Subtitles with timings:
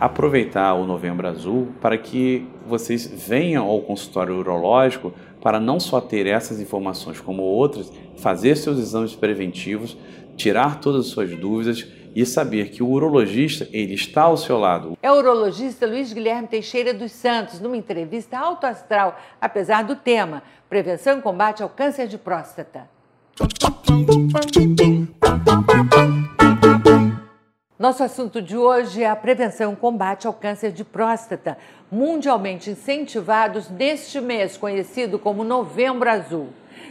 [0.00, 6.26] Aproveitar o Novembro Azul para que vocês venham ao consultório urológico para não só ter
[6.26, 9.96] essas informações como outras, fazer seus exames preventivos,
[10.36, 11.86] tirar todas as suas dúvidas
[12.16, 14.98] e saber que o urologista ele está ao seu lado.
[15.00, 20.42] É o urologista Luiz Guilherme Teixeira dos Santos, numa entrevista alto astral, apesar do tema
[20.68, 22.88] Prevenção e combate ao câncer de próstata.
[27.78, 31.58] Nosso assunto de hoje é a prevenção e combate ao câncer de próstata,
[31.92, 36.48] mundialmente incentivados neste mês conhecido como Novembro Azul.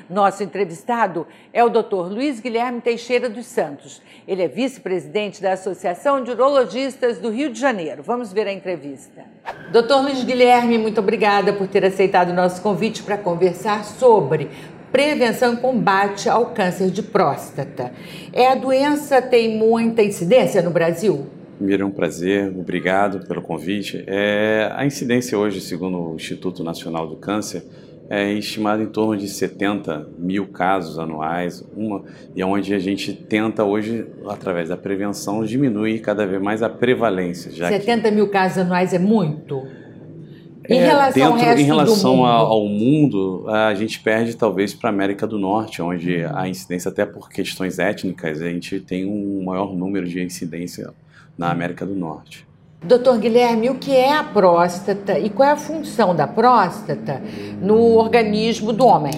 [0.07, 2.11] Nosso entrevistado é o Dr.
[2.11, 3.99] Luiz Guilherme Teixeira dos Santos.
[4.27, 8.03] Ele é vice-presidente da Associação de Urologistas do Rio de Janeiro.
[8.03, 9.23] Vamos ver a entrevista.
[9.71, 10.03] Dr.
[10.03, 14.51] Luiz Guilherme, muito obrigada por ter aceitado o nosso convite para conversar sobre
[14.95, 17.91] prevenção e combate ao câncer de próstata.
[18.31, 21.25] É a doença tem muita incidência no Brasil?
[21.57, 24.05] Primeiro é um prazer, obrigado pelo convite.
[24.07, 27.65] É, a incidência hoje, segundo o Instituto Nacional do Câncer,
[28.09, 33.11] é estimado em torno de 70 mil casos anuais, uma, e é onde a gente
[33.11, 37.51] tenta hoje, através da prevenção, diminuir cada vez mais a prevalência.
[37.51, 38.15] Já 70 que...
[38.15, 39.61] mil casos anuais é muito?
[40.69, 42.25] Em é, relação, dentro, ao, resto em relação mundo.
[42.25, 47.05] ao mundo, a gente perde talvez para a América do Norte, onde a incidência, até
[47.05, 50.93] por questões étnicas, a gente tem um maior número de incidência
[51.37, 52.45] na América do Norte.
[52.83, 57.21] Doutor Guilherme, o que é a próstata e qual é a função da próstata
[57.59, 59.13] no organismo do homem?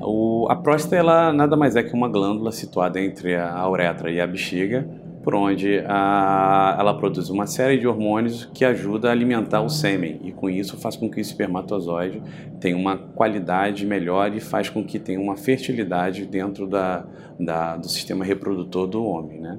[0.00, 4.20] O, a próstata ela nada mais é que uma glândula situada entre a uretra e
[4.20, 4.88] a bexiga,
[5.26, 10.20] por onde a, ela produz uma série de hormônios que ajuda a alimentar o sêmen
[10.22, 12.22] e com isso faz com que o espermatozoide
[12.60, 17.04] tenha uma qualidade melhor e faz com que tenha uma fertilidade dentro da,
[17.40, 19.58] da, do sistema reprodutor do homem, né?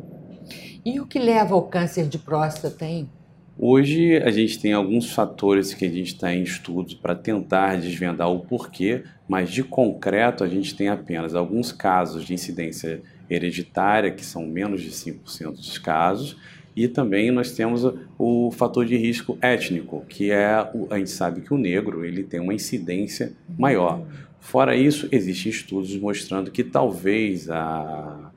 [0.86, 3.10] E o que leva ao câncer de próstata, hein?
[3.60, 8.32] Hoje a gente tem alguns fatores que a gente está em estudos para tentar desvendar
[8.32, 14.26] o porquê, mas de concreto a gente tem apenas alguns casos de incidência hereditária, que
[14.26, 16.38] são menos de 5% dos casos,
[16.76, 21.52] e também nós temos o fator de risco étnico, que é a gente sabe que
[21.52, 24.06] o negro ele tem uma incidência maior.
[24.40, 28.32] Fora isso, existem estudos mostrando que talvez a,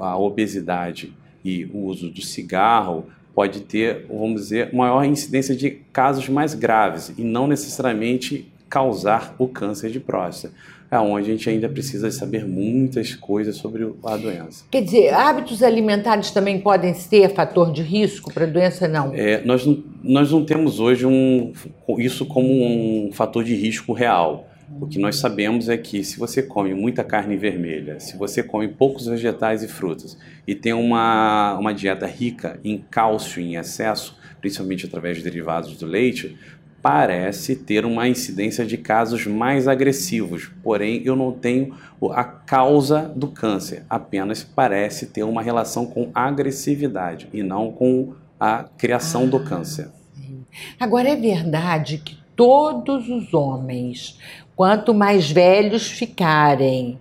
[0.00, 1.12] a obesidade
[1.44, 7.12] e o uso do cigarro pode ter, vamos dizer, maior incidência de casos mais graves
[7.16, 10.54] e não necessariamente causar o câncer de próstata.
[10.90, 14.64] É onde a gente ainda precisa saber muitas coisas sobre a doença.
[14.70, 19.12] Quer dizer, hábitos alimentares também podem ser fator de risco para a doença, não?
[19.14, 19.68] É, nós,
[20.02, 21.52] nós não temos hoje um,
[21.98, 24.48] isso como um fator de risco real.
[24.80, 28.68] O que nós sabemos é que se você come muita carne vermelha, se você come
[28.68, 34.86] poucos vegetais e frutas e tem uma, uma dieta rica em cálcio em excesso, principalmente
[34.86, 36.36] através de derivados do leite,
[36.82, 40.50] parece ter uma incidência de casos mais agressivos.
[40.62, 41.74] Porém, eu não tenho
[42.12, 48.64] a causa do câncer, apenas parece ter uma relação com agressividade e não com a
[48.78, 49.88] criação ah, do câncer.
[50.14, 50.44] Sim.
[50.78, 54.16] Agora, é verdade que todos os homens
[54.58, 56.98] Quanto mais velhos ficarem,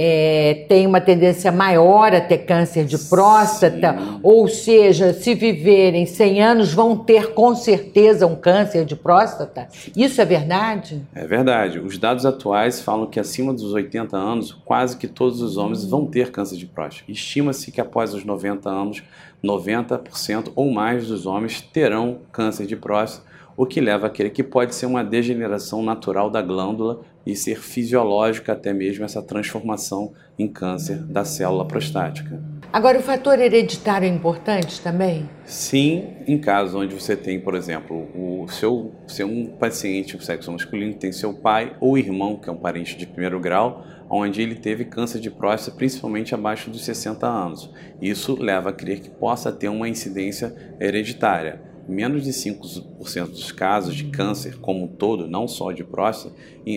[0.00, 4.20] é, tem uma tendência maior a ter câncer de próstata, Sim.
[4.22, 9.66] ou seja, se viverem 100 anos, vão ter com certeza um câncer de próstata?
[9.96, 11.02] Isso é verdade?
[11.12, 11.80] É verdade.
[11.80, 16.06] Os dados atuais falam que acima dos 80 anos, quase que todos os homens vão
[16.06, 17.10] ter câncer de próstata.
[17.10, 19.02] Estima-se que após os 90 anos,
[19.44, 23.26] 90% ou mais dos homens terão câncer de próstata
[23.58, 27.60] o que leva a crer que pode ser uma degeneração natural da glândula e ser
[27.60, 32.42] fisiológica até mesmo essa transformação em câncer da célula prostática.
[32.72, 35.28] Agora, o fator hereditário é importante também?
[35.44, 40.50] Sim, em casos onde você tem, por exemplo, o seu, seu um paciente do sexo
[40.50, 44.54] masculino tem seu pai ou irmão, que é um parente de primeiro grau, onde ele
[44.54, 47.70] teve câncer de próstata, principalmente abaixo dos 60 anos.
[48.00, 53.94] Isso leva a crer que possa ter uma incidência hereditária menos de 5% dos casos
[53.94, 56.34] de câncer como um todo, não só de próstata,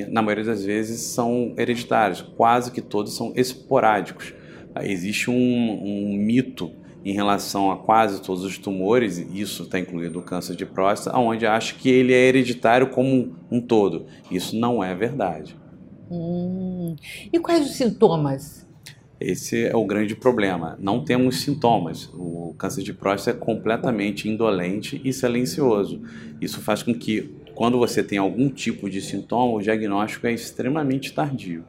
[0.09, 4.33] na maioria das vezes são hereditários, quase que todos são esporádicos.
[4.81, 6.71] Existe um, um mito
[7.03, 11.45] em relação a quase todos os tumores, isso está incluído o câncer de próstata, onde
[11.45, 14.05] acha que ele é hereditário como um, todo.
[14.29, 15.55] Isso não é verdade.
[16.09, 16.95] Hum.
[17.31, 18.67] E quais os sintomas
[19.21, 20.77] esse é o grande problema.
[20.79, 22.09] Não temos sintomas.
[22.13, 26.01] O câncer de próstata é completamente indolente e silencioso.
[26.39, 31.13] Isso faz com que, quando você tem algum tipo de sintoma, o diagnóstico é extremamente
[31.13, 31.63] tardio.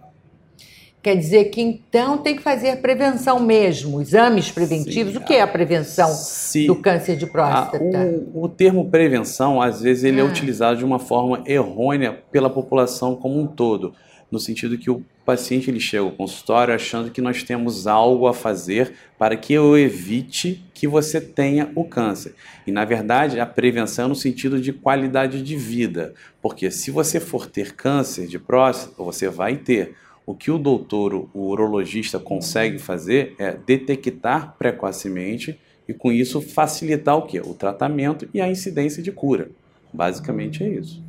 [1.02, 5.14] Quer dizer que então tem que fazer prevenção mesmo, exames preventivos.
[5.14, 7.76] Sim, o que é a prevenção se, do câncer de próstata?
[7.76, 10.26] A, o, o, termo prevenção, às vezes, ele é ah.
[10.26, 13.92] é utilizado de uma forma errônea pela população como um todo,
[14.30, 18.34] no sentido que o paciente ele chega ao consultório achando que nós temos algo a
[18.34, 22.34] fazer para que eu evite que você tenha o câncer.
[22.66, 27.20] E na verdade, a prevenção é no sentido de qualidade de vida, porque se você
[27.20, 32.78] for ter câncer de próstata, você vai ter o que o doutor, o urologista, consegue
[32.78, 35.58] fazer é detectar precocemente
[35.88, 37.40] e, com isso, facilitar o quê?
[37.40, 39.50] O tratamento e a incidência de cura.
[39.92, 41.02] Basicamente é isso.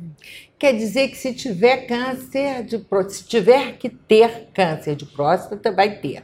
[0.58, 5.98] Quer dizer que se tiver câncer de se tiver que ter câncer de próstata, vai
[5.98, 6.22] ter.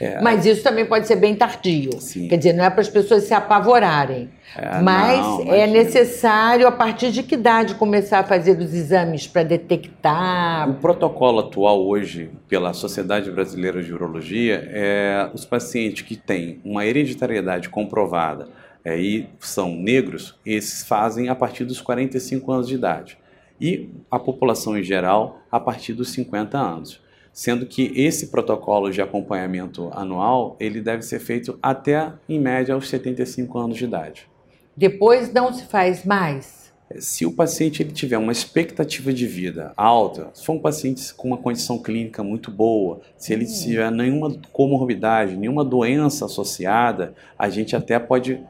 [0.00, 0.18] É.
[0.22, 2.00] Mas isso também pode ser bem tardio.
[2.00, 2.26] Sim.
[2.26, 4.30] Quer dizer, não é para as pessoas se apavorarem.
[4.56, 9.26] É, mas não, é necessário, a partir de que idade, começar a fazer os exames
[9.26, 10.70] para detectar?
[10.70, 16.84] O protocolo atual hoje, pela Sociedade Brasileira de Urologia, é os pacientes que têm uma
[16.84, 18.48] hereditariedade comprovada
[18.84, 23.18] é, e são negros, esses fazem a partir dos 45 anos de idade.
[23.60, 27.00] E a população em geral, a partir dos 50 anos
[27.32, 32.88] sendo que esse protocolo de acompanhamento anual ele deve ser feito até em média aos
[32.88, 34.28] 75 anos de idade.
[34.76, 36.70] Depois não se faz mais.
[36.98, 41.28] Se o paciente ele tiver uma expectativa de vida alta, se for um paciente com
[41.28, 43.62] uma condição clínica muito boa, se ele hum.
[43.62, 48.40] tiver nenhuma comorbidade, nenhuma doença associada, a gente até pode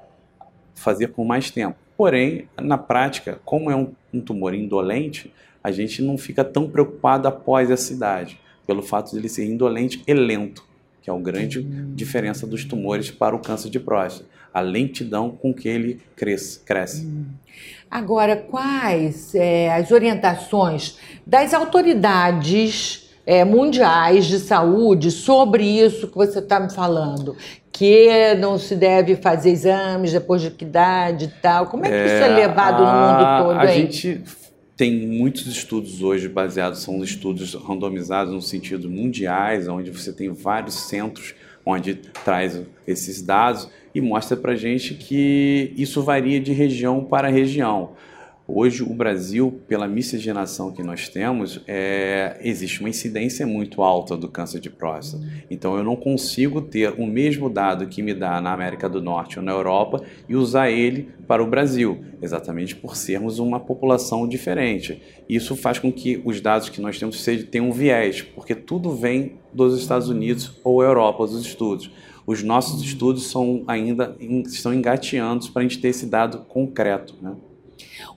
[0.75, 1.77] fazer por mais tempo.
[1.99, 7.29] Porém, na prática, como é um, um tumor indolente, a gente não fica tão preocupado
[7.29, 10.65] após essa idade pelo fato de ele ser indolente e lento,
[11.03, 11.93] que é a grande hum.
[11.95, 16.61] diferença dos tumores para o câncer de próstata, a lentidão com que ele cresce.
[16.61, 17.05] cresce.
[17.05, 17.27] Hum.
[17.91, 26.39] Agora, quais é, as orientações das autoridades é, mundiais de saúde sobre isso que você
[26.39, 27.37] está me falando?
[27.81, 31.65] Que não se deve fazer exames depois de que idade e tal.
[31.65, 33.59] Como é que é, isso é levado a, no mundo todo?
[33.59, 33.91] A hein?
[33.91, 34.21] gente
[34.77, 40.75] tem muitos estudos hoje baseados, são estudos randomizados no sentido mundiais, onde você tem vários
[40.75, 41.35] centros
[41.65, 47.93] onde traz esses dados e mostra para gente que isso varia de região para região.
[48.53, 54.29] Hoje, o Brasil, pela miscigenação que nós temos, é, existe uma incidência muito alta do
[54.29, 55.25] câncer de próstata.
[55.49, 59.39] Então, eu não consigo ter o mesmo dado que me dá na América do Norte
[59.39, 65.01] ou na Europa e usar ele para o Brasil, exatamente por sermos uma população diferente.
[65.29, 68.93] Isso faz com que os dados que nós temos sejam, tenham um viés, porque tudo
[68.93, 71.91] vem dos Estados Unidos ou Europa, os estudos.
[72.27, 74.17] Os nossos estudos são ainda
[74.47, 77.15] estão engateando para a gente ter esse dado concreto.
[77.23, 77.35] Né?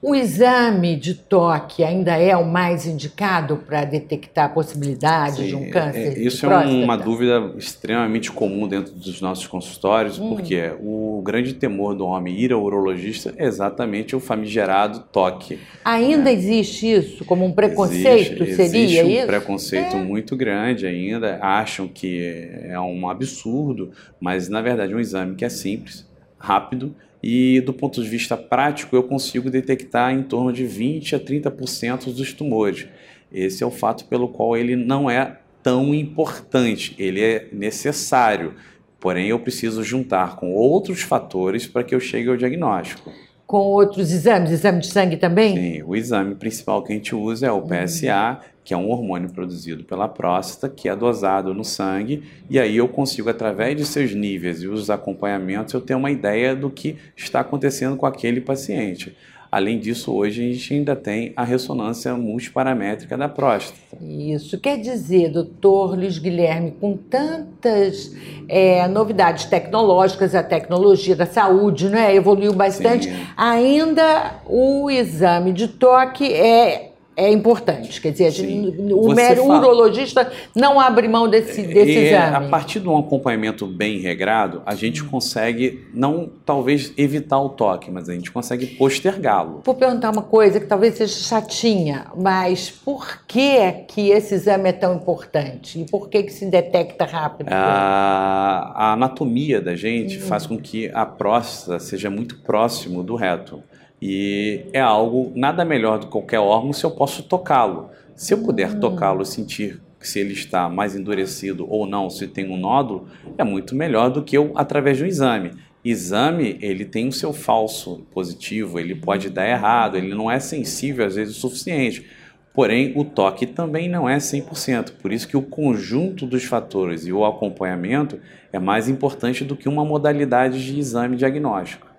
[0.02, 5.56] O exame de toque ainda é o mais indicado para detectar a possibilidade Sim, de
[5.56, 6.18] um câncer?
[6.18, 10.30] É, isso é uma dúvida extremamente comum dentro dos nossos consultórios, hum.
[10.30, 15.60] porque o grande temor do homem ir ao urologista é exatamente o famigerado toque.
[15.86, 16.34] Ainda né?
[16.34, 18.44] existe isso como um preconceito?
[18.44, 19.28] Existe, seria existe um isso?
[19.28, 20.04] preconceito é.
[20.04, 21.40] muito grande ainda.
[21.42, 26.06] Acham que é um absurdo, mas na verdade é um exame que é simples,
[26.44, 26.94] rápido
[27.24, 32.14] e do ponto de vista prático eu consigo detectar em torno de 20 a 30%
[32.14, 32.86] dos tumores.
[33.32, 38.56] Esse é o fato pelo qual ele não é tão importante, ele é necessário,
[39.00, 43.10] porém eu preciso juntar com outros fatores para que eu chegue ao diagnóstico.
[43.48, 45.56] Com outros exames, exame de sangue também?
[45.56, 48.90] Sim, o exame principal que a gente usa é o PSA, uhum que é um
[48.90, 53.86] hormônio produzido pela próstata, que é dosado no sangue, e aí eu consigo, através de
[53.86, 58.40] seus níveis e os acompanhamentos, eu ter uma ideia do que está acontecendo com aquele
[58.40, 59.16] paciente.
[59.54, 63.80] Além disso, hoje a gente ainda tem a ressonância multiparamétrica da próstata.
[64.02, 68.16] Isso quer dizer, doutor Luiz Guilherme, com tantas
[68.50, 73.28] é, novidades tecnológicas, a tecnologia da saúde né, evoluiu bastante, Sim.
[73.38, 78.02] ainda o exame de toque é é importante.
[78.02, 79.60] Quer dizer, gente, o mero fala...
[79.60, 82.46] urologista não abre mão desse, desse é, exame.
[82.46, 87.92] A partir de um acompanhamento bem regrado, a gente consegue, não talvez evitar o toque,
[87.92, 89.62] mas a gente consegue postergá-lo.
[89.64, 94.74] Vou perguntar uma coisa que talvez seja chatinha, mas por que, que esse exame é
[94.74, 95.82] tão importante?
[95.82, 97.48] E por que, que se detecta rápido?
[97.52, 100.22] A, a anatomia da gente hum.
[100.22, 103.62] faz com que a próstata seja muito próximo do reto.
[104.06, 107.90] E é algo nada melhor do que qualquer órgão se eu posso tocá-lo.
[108.14, 108.80] Se eu puder hum.
[108.82, 113.08] tocá-lo, sentir se ele está mais endurecido ou não, se tem um nódulo,
[113.38, 115.52] é muito melhor do que eu através de um exame.
[115.86, 121.06] Exame, ele tem o seu falso positivo, ele pode dar errado, ele não é sensível
[121.06, 122.06] às vezes o suficiente.
[122.54, 127.14] Porém, o toque também não é 100%, por isso que o conjunto dos fatores e
[127.14, 128.20] o acompanhamento
[128.52, 131.93] é mais importante do que uma modalidade de exame diagnóstico.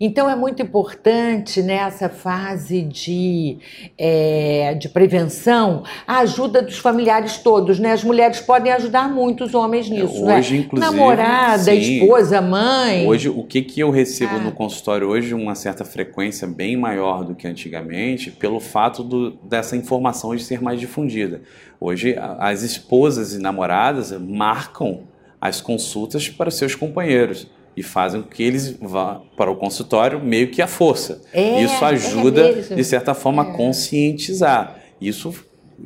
[0.00, 3.58] Então é muito importante nessa fase de,
[3.96, 7.92] é, de prevenção a ajuda dos familiares todos, né?
[7.92, 10.38] As mulheres podem ajudar muito os homens nisso, né?
[10.38, 10.64] hoje, né?
[10.64, 12.02] Inclusive, Namorada, sim.
[12.02, 13.06] esposa, mãe.
[13.06, 14.40] Hoje, o que, que eu recebo ah.
[14.40, 19.76] no consultório hoje, uma certa frequência bem maior do que antigamente, pelo fato do, dessa
[19.76, 21.42] informação de ser mais difundida.
[21.80, 25.02] Hoje, as esposas e namoradas marcam
[25.40, 27.46] as consultas para seus companheiros
[27.78, 31.22] e fazem com que eles vá para o consultório meio que à força.
[31.32, 33.56] É, Isso é ajuda, é de certa forma, a é.
[33.56, 34.76] conscientizar.
[35.00, 35.32] Isso,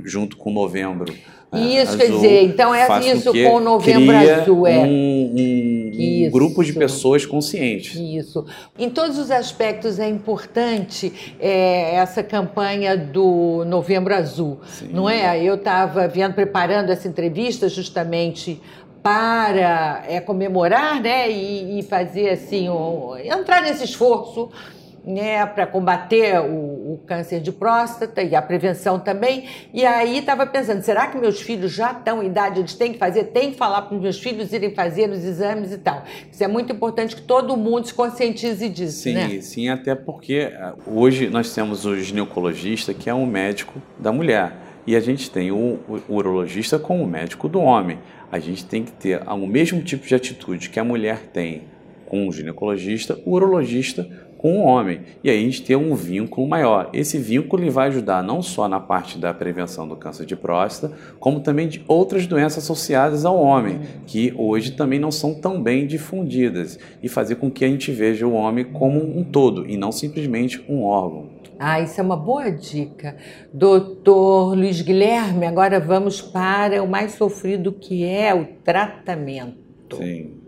[0.03, 1.13] junto com novembro.
[1.53, 4.67] Né, isso, azul, quer dizer, então é isso com, com novembro azul.
[4.67, 4.79] É.
[4.79, 7.95] Um, um, um grupo de pessoas conscientes.
[7.95, 8.47] Isso.
[8.79, 14.89] Em todos os aspectos é importante é, essa campanha do Novembro Azul, Sim.
[14.95, 15.45] não é?
[15.45, 18.59] Eu estava vendo, preparando essa entrevista justamente
[19.03, 22.69] para é, comemorar né, e, e fazer assim,
[23.25, 24.51] entrar nesse esforço
[25.05, 29.45] né, para combater o, o, câncer de próstata e a prevenção também.
[29.73, 32.99] E aí estava pensando, será que meus filhos já estão em idade, eles têm que
[32.99, 36.05] fazer, tem que falar para os meus filhos irem fazer os exames e tal.
[36.31, 39.41] Isso é muito importante que todo mundo se conscientize disso, sim, né?
[39.41, 44.53] Sim, até porque ah, hoje nós temos o ginecologista, que é um médico da mulher,
[44.87, 47.99] e a gente tem o, o urologista como médico do homem.
[48.31, 51.63] A gente tem que ter o mesmo tipo de atitude que a mulher tem
[52.07, 55.03] com o ginecologista, o urologista com o homem.
[55.23, 56.91] E aí a gente tem um vínculo maior.
[56.93, 61.39] Esse vínculo vai ajudar não só na parte da prevenção do câncer de próstata, como
[61.39, 66.77] também de outras doenças associadas ao homem, que hoje também não são tão bem difundidas,
[67.01, 70.61] e fazer com que a gente veja o homem como um todo e não simplesmente
[70.69, 71.31] um órgão.
[71.57, 73.17] Ah, isso é uma boa dica.
[73.53, 79.97] Doutor Luiz Guilherme, agora vamos para o mais sofrido que é o tratamento.
[79.97, 80.42] Sim.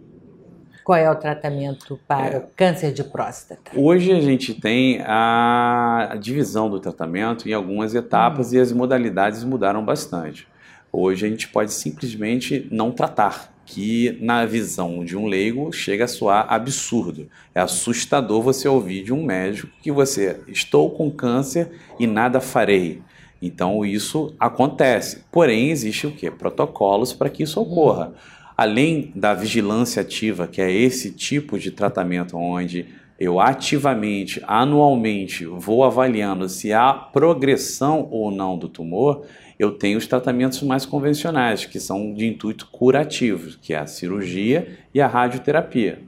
[0.84, 2.38] Qual é o tratamento para é.
[2.38, 3.70] o câncer de próstata?
[3.74, 8.56] Hoje a gente tem a divisão do tratamento em algumas etapas hum.
[8.56, 10.46] e as modalidades mudaram bastante.
[10.92, 16.08] Hoje a gente pode simplesmente não tratar que na visão de um leigo chega a
[16.08, 17.30] soar absurdo.
[17.54, 23.00] É assustador você ouvir de um médico que você estou com câncer e nada farei.
[23.40, 25.24] Então isso acontece.
[25.32, 26.30] Porém, existe o que?
[26.30, 28.12] Protocolos para que isso ocorra.
[28.56, 32.86] Além da vigilância ativa, que é esse tipo de tratamento onde
[33.18, 39.24] eu ativamente, anualmente, vou avaliando se há progressão ou não do tumor,
[39.58, 44.78] eu tenho os tratamentos mais convencionais, que são de intuito curativo, que é a cirurgia
[44.92, 46.02] e a radioterapia.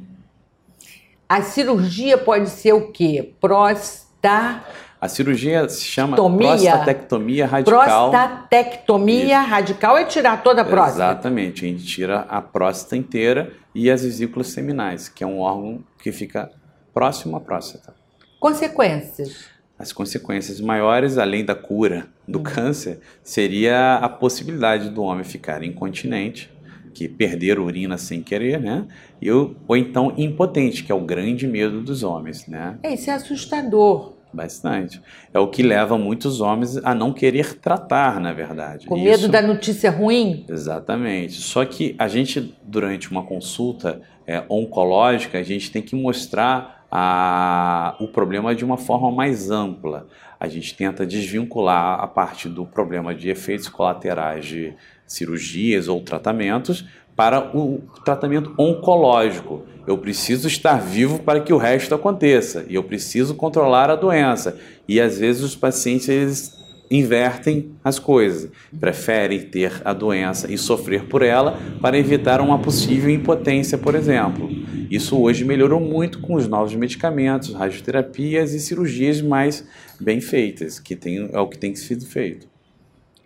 [1.29, 3.33] A cirurgia pode ser o quê?
[3.41, 4.62] Prosta...
[5.07, 8.11] A cirurgia se chama prostatectomia radical.
[8.11, 9.51] Prostatectomia Isso.
[9.51, 11.13] radical é tirar toda a próstata.
[11.13, 15.85] Exatamente, a gente tira a próstata inteira e as vesículas seminais, que é um órgão
[16.03, 16.51] que fica
[16.93, 17.95] próximo à próstata.
[18.41, 19.45] Consequências?
[19.79, 22.43] As consequências maiores, além da cura do hum.
[22.43, 26.51] câncer, seria a possibilidade do homem ficar incontinente,
[26.93, 28.89] que perder urina sem querer, né?
[29.23, 32.77] E, ou então impotente, que é o grande medo dos homens, né?
[32.83, 34.15] É, isso é assustador.
[34.37, 35.00] Bastante.
[35.33, 38.87] É o que leva muitos homens a não querer tratar, na verdade.
[38.87, 40.45] Com medo da notícia ruim?
[40.47, 41.33] Exatamente.
[41.33, 47.97] Só que a gente, durante uma consulta é, oncológica, a gente tem que mostrar a,
[47.99, 50.07] o problema de uma forma mais ampla.
[50.38, 54.75] A gente tenta desvincular a parte do problema de efeitos colaterais de
[55.07, 56.85] cirurgias ou tratamentos
[57.16, 59.62] para o tratamento oncológico.
[59.87, 64.58] Eu preciso estar vivo para que o resto aconteça e eu preciso controlar a doença.
[64.87, 66.56] E às vezes os pacientes eles
[66.90, 73.11] invertem as coisas, preferem ter a doença e sofrer por ela para evitar uma possível
[73.11, 74.49] impotência, por exemplo.
[74.90, 79.66] Isso hoje melhorou muito com os novos medicamentos, radioterapias e cirurgias mais
[79.99, 82.46] bem feitas, que tem, é o que tem sido feito.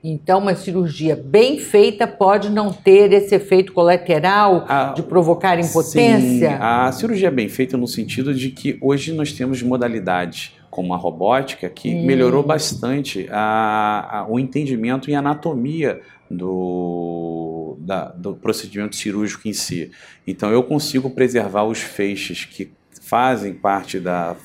[0.03, 6.51] Então, uma cirurgia bem feita pode não ter esse efeito colateral a, de provocar impotência?
[6.51, 10.97] Sim, a cirurgia bem feita no sentido de que hoje nós temos modalidades como a
[10.97, 12.07] robótica que hum.
[12.07, 19.91] melhorou bastante a, a, o entendimento e anatomia do, da, do procedimento cirúrgico em si.
[20.27, 22.71] Então, eu consigo preservar os feixes que
[23.11, 24.37] fazem parte da,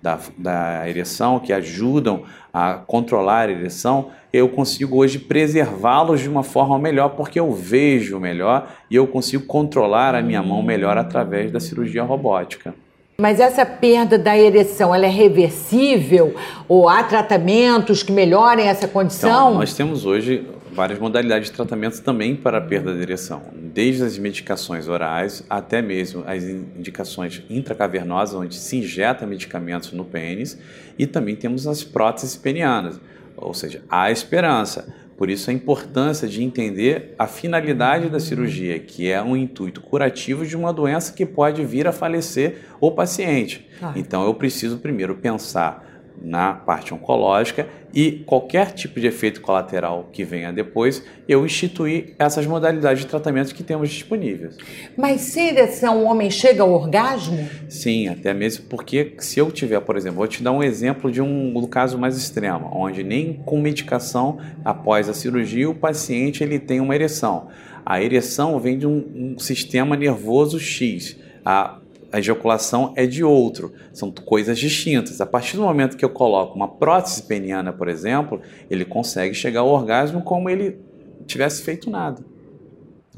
[0.00, 6.42] da, da ereção, que ajudam a controlar a ereção, eu consigo hoje preservá-los de uma
[6.42, 11.52] forma melhor, porque eu vejo melhor e eu consigo controlar a minha mão melhor através
[11.52, 12.74] da cirurgia robótica.
[13.18, 16.34] Mas essa perda da ereção, ela é reversível?
[16.66, 19.48] Ou há tratamentos que melhorem essa condição?
[19.50, 24.02] Então, nós temos hoje várias modalidades de tratamento também para a perda da ereção, desde
[24.02, 30.58] as medicações orais até mesmo as indicações intracavernosas, onde se injeta medicamentos no pênis,
[30.98, 33.00] e também temos as próteses penianas,
[33.36, 34.92] ou seja, há esperança.
[35.16, 40.44] Por isso a importância de entender a finalidade da cirurgia, que é um intuito curativo
[40.44, 43.64] de uma doença que pode vir a falecer o paciente.
[43.80, 43.92] Ah.
[43.94, 45.83] Então eu preciso primeiro pensar
[46.24, 52.46] na parte oncológica e qualquer tipo de efeito colateral que venha depois, eu instituir essas
[52.46, 54.56] modalidades de tratamento que temos disponíveis.
[54.96, 57.48] Mas sem ereção o homem chega ao orgasmo?
[57.68, 61.20] Sim, até mesmo porque se eu tiver, por exemplo, vou te dar um exemplo de
[61.20, 66.58] um do caso mais extremo, onde nem com medicação após a cirurgia o paciente ele
[66.58, 67.48] tem uma ereção.
[67.86, 71.16] A ereção vem de um, um sistema nervoso X.
[71.44, 71.78] A
[72.14, 73.72] a ejaculação é de outro.
[73.92, 75.20] São coisas distintas.
[75.20, 78.40] A partir do momento que eu coloco uma prótese peniana, por exemplo,
[78.70, 80.78] ele consegue chegar ao orgasmo como ele
[81.26, 82.24] tivesse feito nada.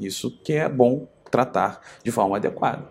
[0.01, 2.87] Isso que é bom tratar de forma adequada.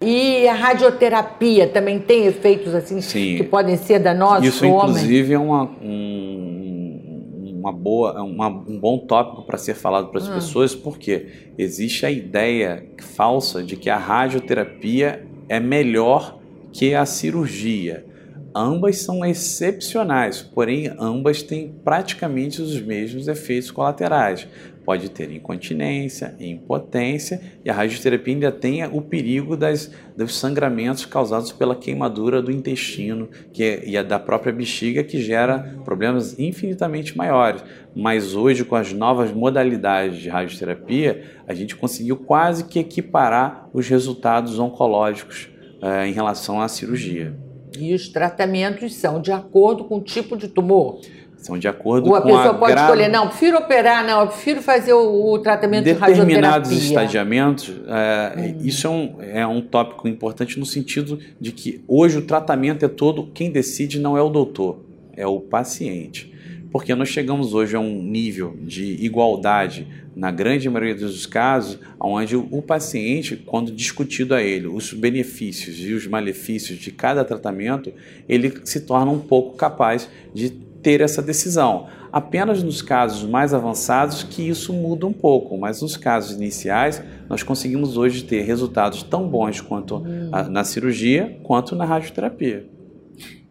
[0.00, 3.36] E a radioterapia também tem efeitos assim Sim.
[3.36, 5.46] que podem ser danosos Isso, inclusive, homem?
[5.46, 10.32] é uma, um, uma boa, uma, um bom tópico para ser falado para as hum.
[10.32, 16.38] pessoas, porque existe a ideia falsa de que a radioterapia é melhor
[16.72, 18.06] que a cirurgia.
[18.54, 24.46] Ambas são excepcionais, porém ambas têm praticamente os mesmos efeitos colaterais.
[24.90, 31.52] Pode ter incontinência, impotência e a radioterapia ainda tem o perigo das, dos sangramentos causados
[31.52, 37.16] pela queimadura do intestino que é, e a da própria bexiga que gera problemas infinitamente
[37.16, 37.62] maiores.
[37.94, 43.86] Mas hoje, com as novas modalidades de radioterapia, a gente conseguiu quase que equiparar os
[43.86, 45.48] resultados oncológicos
[45.80, 47.32] uh, em relação à cirurgia.
[47.78, 51.00] E os tratamentos são de acordo com o tipo de tumor?
[51.40, 52.82] São de acordo Ou a com pessoa pode gra...
[52.82, 56.26] escolher, não, prefiro operar, não, eu prefiro fazer o, o tratamento de radioterapia.
[56.26, 58.58] Determinados estadiamentos, é, hum.
[58.62, 62.88] isso é um, é um tópico importante no sentido de que hoje o tratamento é
[62.88, 64.80] todo, quem decide não é o doutor,
[65.16, 66.30] é o paciente.
[66.70, 72.36] Porque nós chegamos hoje a um nível de igualdade na grande maioria dos casos, onde
[72.36, 77.92] o paciente, quando discutido a ele os benefícios e os malefícios de cada tratamento,
[78.28, 81.86] ele se torna um pouco capaz de ter essa decisão.
[82.12, 87.42] Apenas nos casos mais avançados que isso muda um pouco, mas nos casos iniciais nós
[87.42, 92.66] conseguimos hoje ter resultados tão bons quanto a, na cirurgia quanto na radioterapia.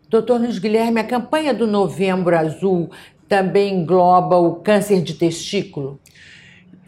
[0.09, 2.89] Doutor Luiz Guilherme, a campanha do Novembro Azul
[3.27, 5.99] também engloba o câncer de testículo?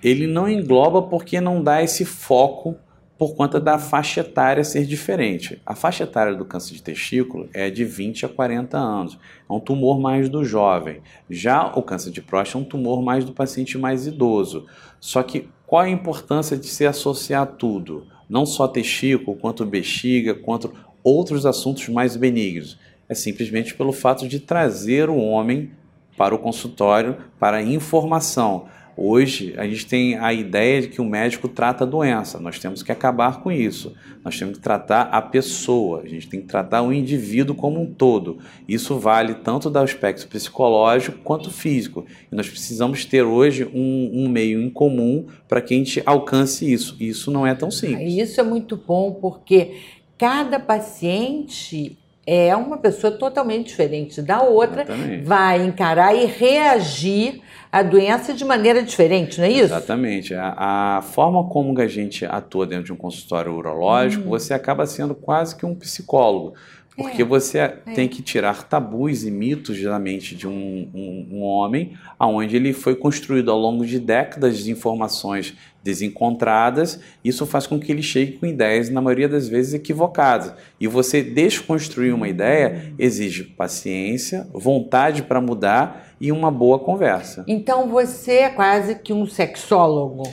[0.03, 2.75] ele não engloba porque não dá esse foco
[3.21, 5.61] por conta da faixa etária ser diferente.
[5.63, 9.19] A faixa etária do câncer de testículo é de 20 a 40 anos.
[9.47, 11.01] É um tumor mais do jovem.
[11.29, 14.65] Já o câncer de próstata é um tumor mais do paciente mais idoso.
[14.99, 18.07] Só que qual a importância de se associar tudo?
[18.27, 22.79] Não só testículo, quanto bexiga, quanto outros assuntos mais benignos.
[23.07, 25.69] É simplesmente pelo fato de trazer o homem
[26.17, 31.47] para o consultório para informação Hoje a gente tem a ideia de que o médico
[31.47, 33.93] trata a doença, nós temos que acabar com isso.
[34.23, 37.91] Nós temos que tratar a pessoa, a gente tem que tratar o indivíduo como um
[37.91, 38.37] todo.
[38.67, 42.05] Isso vale tanto do aspecto psicológico quanto físico.
[42.31, 46.71] E nós precisamos ter hoje um, um meio em comum para que a gente alcance
[46.71, 46.95] isso.
[46.99, 48.13] Isso não é tão simples.
[48.13, 49.75] Isso é muito bom porque
[50.17, 55.23] cada paciente é uma pessoa totalmente diferente da outra, Exatamente.
[55.23, 59.65] vai encarar e reagir à doença de maneira diferente, não é isso?
[59.65, 60.33] Exatamente.
[60.35, 64.29] A, a forma como a gente atua dentro de um consultório urológico, hum.
[64.29, 66.53] você acaba sendo quase que um psicólogo.
[67.01, 67.67] Porque é, você é.
[67.67, 72.73] tem que tirar tabus e mitos da mente de um, um, um, homem, aonde ele
[72.73, 76.99] foi construído ao longo de décadas de informações desencontradas.
[77.23, 80.53] Isso faz com que ele chegue com ideias, na maioria das vezes, equivocadas.
[80.79, 87.43] E você desconstruir uma ideia exige paciência, vontade para mudar e uma boa conversa.
[87.47, 90.23] Então você é quase que um sexólogo.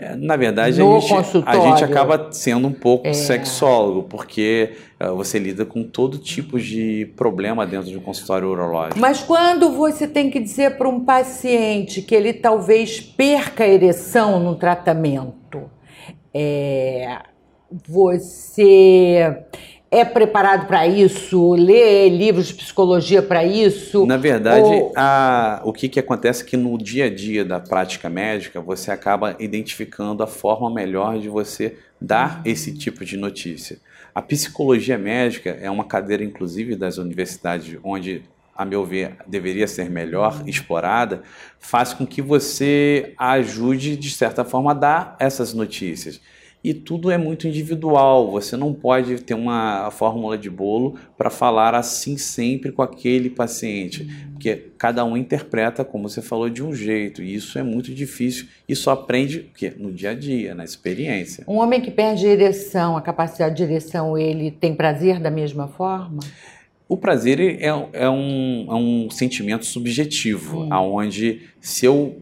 [0.00, 1.12] É, na verdade, a gente,
[1.44, 3.12] a gente, acaba sendo um pouco é.
[3.12, 9.00] sexólogo, porque uh, você lida com todo tipo de problema dentro de um consultório urológico.
[9.00, 14.38] Mas quando você tem que dizer para um paciente que ele talvez perca a ereção
[14.38, 15.68] no tratamento,
[16.32, 17.18] é,
[17.88, 19.36] você
[19.90, 21.54] é preparado para isso?
[21.54, 24.04] Lê livros de psicologia para isso?
[24.06, 24.92] Na verdade, Ou...
[24.96, 28.90] a, o que, que acontece é que no dia a dia da prática médica você
[28.90, 33.78] acaba identificando a forma melhor de você dar esse tipo de notícia.
[34.14, 38.22] A psicologia médica é uma cadeira, inclusive, das universidades onde
[38.58, 41.22] a meu ver, deveria ser melhor explorada,
[41.60, 46.20] faz com que você ajude, de certa forma, a dar essas notícias.
[46.62, 51.72] E tudo é muito individual, você não pode ter uma fórmula de bolo para falar
[51.72, 57.22] assim sempre com aquele paciente, porque cada um interpreta, como você falou, de um jeito,
[57.22, 61.44] e isso é muito difícil e só aprende no dia a dia, na experiência.
[61.46, 65.68] Um homem que perde a ereção, a capacidade de ereção, ele tem prazer da mesma
[65.68, 66.18] forma?
[66.88, 70.68] O prazer é, é, um, é um sentimento subjetivo, hum.
[70.72, 72.20] aonde se eu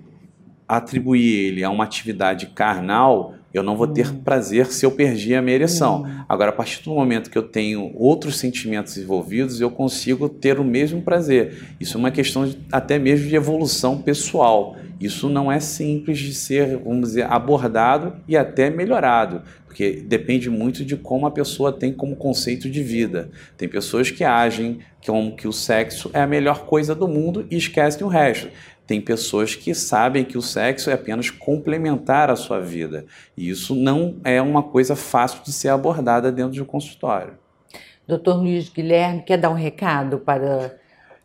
[0.68, 4.20] atribuir ele a uma atividade carnal, eu não vou ter hum.
[4.24, 6.02] prazer se eu perdi a minha ereção.
[6.02, 6.24] Hum.
[6.28, 10.64] Agora, a partir do momento que eu tenho outros sentimentos envolvidos, eu consigo ter o
[10.64, 11.74] mesmo prazer.
[11.80, 14.76] Isso é uma questão de, até mesmo de evolução pessoal.
[15.00, 19.42] Isso não é simples de ser, vamos dizer, abordado e até melhorado
[19.76, 23.28] porque depende muito de como a pessoa tem como conceito de vida.
[23.58, 27.58] Tem pessoas que agem como que o sexo é a melhor coisa do mundo e
[27.58, 28.48] esquecem o resto.
[28.86, 33.04] Tem pessoas que sabem que o sexo é apenas complementar a sua vida.
[33.36, 37.34] E isso não é uma coisa fácil de ser abordada dentro de um consultório.
[38.06, 40.76] Doutor Luiz Guilherme, quer dar um recado para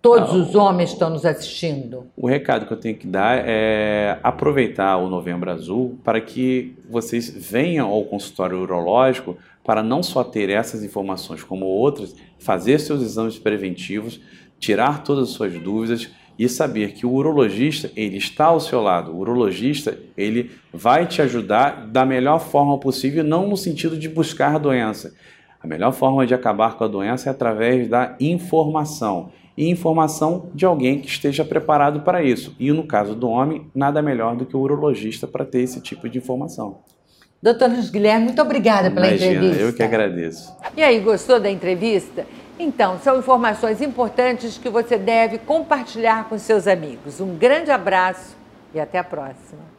[0.01, 2.07] Todos os homens estão nos assistindo.
[2.17, 7.29] O recado que eu tenho que dar é aproveitar o Novembro Azul para que vocês
[7.29, 13.37] venham ao consultório urológico para não só ter essas informações como outras, fazer seus exames
[13.37, 14.19] preventivos,
[14.59, 19.11] tirar todas as suas dúvidas e saber que o urologista ele está ao seu lado.
[19.11, 24.59] O urologista ele vai te ajudar da melhor forma possível, não no sentido de buscar
[24.59, 25.13] doença.
[25.61, 30.65] A melhor forma de acabar com a doença é através da informação e informação de
[30.65, 32.55] alguém que esteja preparado para isso.
[32.59, 36.09] E no caso do homem, nada melhor do que o urologista para ter esse tipo
[36.09, 36.79] de informação.
[37.41, 39.63] Doutor Luiz Guilherme, muito obrigada pela Imagina, entrevista.
[39.63, 40.55] Eu que agradeço.
[40.77, 42.25] E aí, gostou da entrevista?
[42.63, 47.19] Então, são informações importantes que você deve compartilhar com seus amigos.
[47.19, 48.37] Um grande abraço
[48.71, 49.70] e até a próxima.